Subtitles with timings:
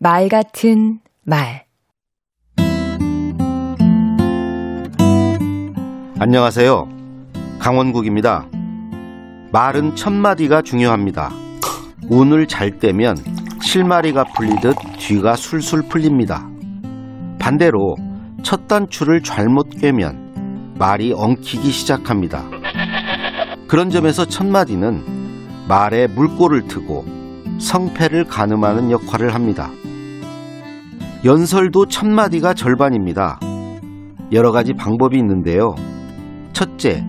[0.00, 1.64] 말 같은 말
[6.20, 6.88] 안녕하세요.
[7.58, 8.46] 강원국입니다.
[9.50, 11.32] 말은 첫마디가 중요합니다.
[12.08, 13.16] 운을 잘 떼면
[13.60, 16.48] 실마리가 풀리듯 뒤가 술술 풀립니다.
[17.40, 17.96] 반대로
[18.44, 22.44] 첫 단추를 잘못 꿰면 말이 엉키기 시작합니다.
[23.66, 27.04] 그런 점에서 첫마디는 말에 물꼬를 트고
[27.58, 29.72] 성패를 가늠하는 역할을 합니다.
[31.24, 33.40] 연설도 첫마디가 절반입니다.
[34.30, 35.74] 여러 가지 방법이 있는데요.
[36.52, 37.04] 첫째,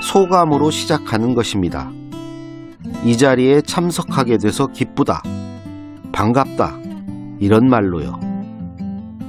[0.00, 1.90] 소감으로 시작하는 것입니다.
[3.04, 5.22] 이 자리에 참석하게 돼서 기쁘다,
[6.12, 6.78] 반갑다,
[7.40, 8.20] 이런 말로요.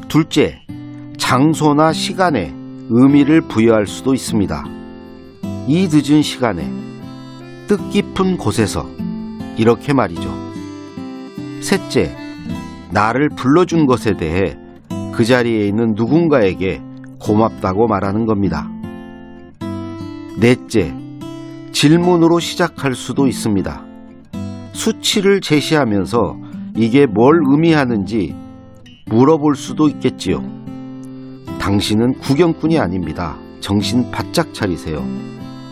[0.08, 0.62] 둘째,
[1.18, 2.54] 장소나 시간에
[2.90, 4.64] 의미를 부여할 수도 있습니다.
[5.68, 6.72] 이 늦은 시간에
[7.68, 8.88] 뜻깊은 곳에서
[9.58, 10.30] 이렇게 말이죠.
[11.62, 12.29] 셋째,
[12.92, 14.58] 나를 불러준 것에 대해
[15.14, 16.82] 그 자리에 있는 누군가에게
[17.20, 18.70] 고맙다고 말하는 겁니다.
[20.40, 20.94] 넷째,
[21.72, 23.84] 질문으로 시작할 수도 있습니다.
[24.74, 26.38] 수치를 제시하면서
[26.78, 28.36] 이게 뭘 의미하는지
[29.08, 30.42] 물어볼 수도 있겠지요.
[31.60, 33.38] 당신은 구경꾼이 아닙니다.
[33.60, 35.04] 정신 바짝 차리세요.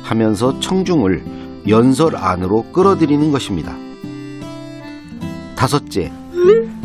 [0.04, 1.24] 하면서 청중을
[1.70, 3.74] 연설 안으로 끌어들이는 것입니다.
[5.56, 6.12] 다섯째,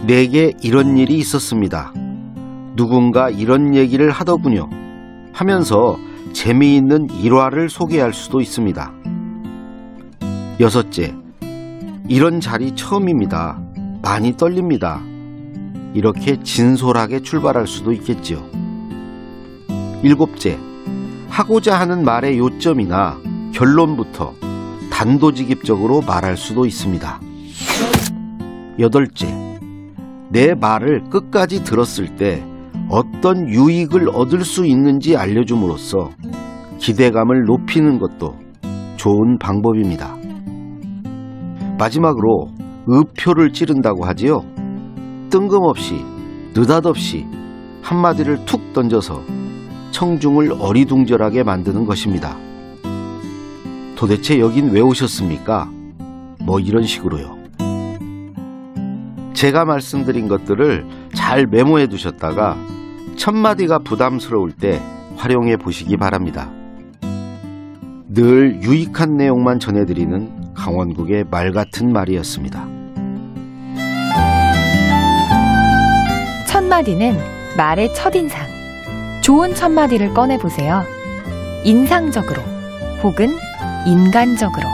[0.07, 1.93] 내게 이런 일이 있었습니다.
[2.77, 4.69] 누군가 이런 얘기를 하더군요.
[5.33, 5.99] 하면서
[6.33, 8.93] 재미있는 일화를 소개할 수도 있습니다.
[10.61, 11.15] 여섯째,
[12.09, 13.61] 이런 자리 처음입니다.
[14.03, 15.03] 많이 떨립니다.
[15.95, 18.43] 이렇게 진솔하게 출발할 수도 있겠지요.
[20.03, 20.59] 일곱째,
[21.29, 23.19] 하고자 하는 말의 요점이나
[23.53, 24.35] 결론부터
[24.91, 27.21] 단도직입적으로 말할 수도 있습니다.
[28.79, 29.52] 여덟째,
[30.33, 32.43] 내 말을 끝까지 들었을 때
[32.89, 36.11] 어떤 유익을 얻을 수 있는지 알려줌으로써
[36.79, 38.35] 기대감을 높이는 것도
[38.97, 40.17] 좋은 방법입니다.
[41.79, 42.49] 마지막으로
[42.87, 44.41] 의표를 찌른다고 하지요.
[45.31, 46.03] 뜬금없이
[46.55, 47.27] 느닷없이
[47.83, 49.23] 한마디를 툭 던져서
[49.91, 52.37] 청중을 어리둥절하게 만드는 것입니다.
[53.97, 55.71] 도대체 여긴 왜 오셨습니까?
[56.45, 57.42] 뭐 이런 식으로요.
[59.43, 60.87] 제가 말씀드린 것들을
[61.17, 62.57] 잘 메모해 두셨다가
[63.17, 64.81] 첫마디가 부담스러울 때
[65.17, 66.49] 활용해 보시기 바랍니다.
[68.07, 72.69] 늘 유익한 내용만 전해드리는 강원국의 말 같은 말이었습니다.
[76.47, 77.17] 첫마디는
[77.57, 78.47] 말의 첫인상.
[79.25, 80.85] 좋은 첫마디를 꺼내보세요.
[81.65, 82.41] 인상적으로
[83.03, 83.35] 혹은
[83.87, 84.69] 인간적으로.